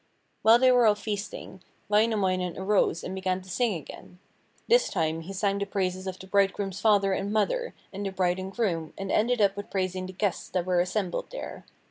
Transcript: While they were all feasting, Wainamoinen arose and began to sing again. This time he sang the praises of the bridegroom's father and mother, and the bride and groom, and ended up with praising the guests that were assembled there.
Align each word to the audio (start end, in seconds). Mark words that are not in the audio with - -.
While 0.41 0.57
they 0.57 0.71
were 0.71 0.87
all 0.87 0.95
feasting, 0.95 1.61
Wainamoinen 1.87 2.57
arose 2.57 3.03
and 3.03 3.13
began 3.13 3.39
to 3.43 3.49
sing 3.51 3.75
again. 3.75 4.17
This 4.67 4.89
time 4.89 5.21
he 5.21 5.31
sang 5.31 5.59
the 5.59 5.65
praises 5.67 6.07
of 6.07 6.17
the 6.17 6.25
bridegroom's 6.25 6.81
father 6.81 7.13
and 7.13 7.31
mother, 7.31 7.75
and 7.93 8.03
the 8.03 8.11
bride 8.11 8.39
and 8.39 8.51
groom, 8.51 8.93
and 8.97 9.11
ended 9.11 9.41
up 9.41 9.55
with 9.55 9.69
praising 9.69 10.07
the 10.07 10.13
guests 10.13 10.49
that 10.49 10.65
were 10.65 10.79
assembled 10.79 11.29
there. 11.29 11.67